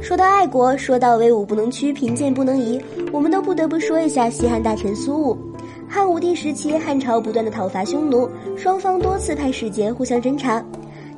[0.00, 2.80] 说到爱国，说到威武不能屈，贫贱不能移，
[3.12, 5.36] 我们都不得不说一下西汉大臣苏武。
[5.86, 10.64] 汉武帝时期，汉朝不断的讨伐匈奴，双方多次派使节互相侦察。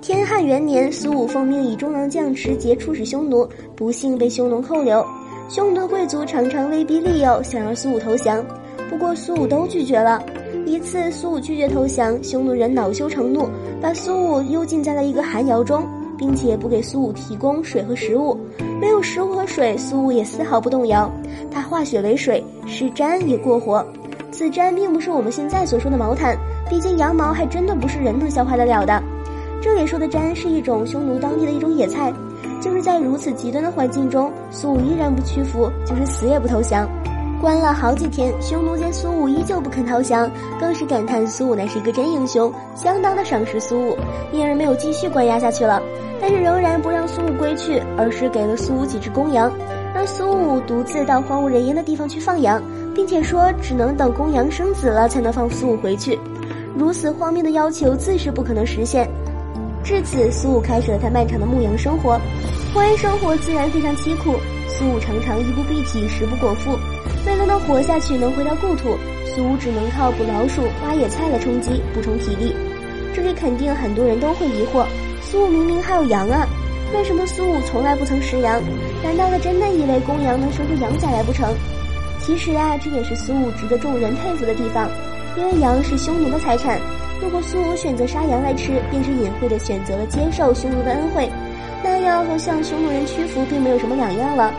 [0.00, 5.04] 天汉元年，苏武奉命以中郎将持节出使匈奴，不幸被匈奴扣留。
[5.48, 8.44] 匈奴的贵族常常威逼利诱，想让苏武投降，
[8.90, 10.20] 不过苏武都拒绝了。
[10.66, 13.48] 一次，苏武拒绝投降，匈奴人恼羞成怒，
[13.80, 15.86] 把苏武幽禁在了一个寒窑中。
[16.18, 18.38] 并且不给苏武提供水和食物，
[18.82, 21.08] 没有食物和水，苏武也丝毫不动摇。
[21.52, 23.86] 他化雪为水，使毡也过活。
[24.32, 26.36] 此毡并不是我们现在所说的毛毯，
[26.68, 29.00] 毕竟羊毛还真的不是人能消化得了的。
[29.60, 32.12] 这里说的毡是一种匈奴当地的一种野菜。
[32.60, 36.88] 就是在如此极端的环境中，苏武依然不屈服，就是死也不投降。
[37.42, 43.98] 关了好几天，匈奴见苏武依旧不肯投降，更是感叹苏武乃是一个真英雄，相当的赏识苏武，
[44.30, 45.82] 因而没有继续关押下去了。
[46.20, 49.52] 但是仍然不让苏武归去，而是给了苏武几只公羊，
[49.92, 52.62] 让苏武独自到荒无人烟的地方去放羊，
[52.94, 56.16] 并且说只能等公羊生子了才能放苏武回去。
[56.76, 59.10] 如此荒谬的要求自是不可能实现。
[59.82, 62.20] 至此，苏武开始了他漫长的牧羊生活，
[62.72, 64.36] 婚姻生活自然非常凄苦。
[64.68, 66.78] 苏武常常衣不蔽体，食不果腹。
[67.26, 68.96] 为了能活下去，能回到故土，
[69.34, 72.54] 苏武只能靠捕老鼠、挖野菜来充饥，补充体力。
[73.14, 74.84] 这里肯定很多人都会疑惑：
[75.22, 76.46] 苏武明明还有羊啊，
[76.92, 78.60] 为什么苏武从来不曾食羊？
[79.04, 81.54] 难道他真的以为公羊能生出羊崽来不成？
[82.20, 84.88] 其实啊，这也是苏武值得众人佩服的地方，
[85.36, 86.80] 因为羊是匈奴的财产。
[87.20, 91.30] 如果苏武选择杀羊来吃，便是隐晦的选择了接受匈奴的恩惠，
[91.84, 94.52] 那样和向匈奴人屈服并没有什么两样了。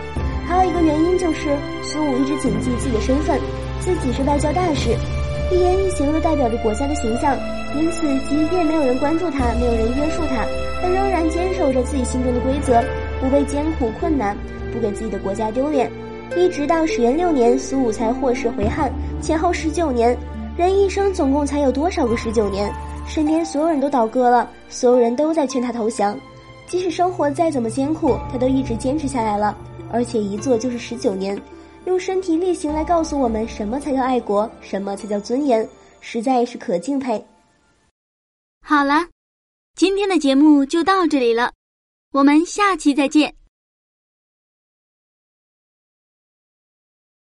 [0.47, 3.39] 还有一个原因就是，苏武一直谨记自己的身份，
[3.79, 4.95] 自己是外交大使，
[5.51, 7.37] 一言一行都代表着国家的形象。
[7.75, 10.45] 因此，即便没有人关注他，没有人约束他，
[10.81, 12.83] 他仍然坚守着自己心中的规则，
[13.19, 14.37] 不畏艰苦困难，
[14.71, 15.91] 不给自己的国家丢脸。
[16.37, 20.15] 一直到始元六年，苏武才获释回汉，前后十九年。
[20.55, 22.71] 人一生总共才有多少个十九年？
[23.07, 26.15] 身边所有人都倒戈了，所有人都在劝他投降，
[26.67, 29.57] 即使生活再怎么艰苦，他都一直坚持下来了。
[29.93, 31.39] 而且一做就是十九年，
[31.85, 35.69] 用身体力行来告诉我们什么才叫爱国，什么才叫尊严，
[36.01, 37.23] 实在是可敬佩。
[38.65, 39.07] 好了，
[39.75, 41.53] 今天的节目就到这里了，
[42.11, 43.35] 我们下期再见。